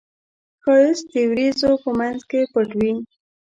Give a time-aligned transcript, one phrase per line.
[0.63, 2.93] ښایست د وریځو په منځ کې پټ وي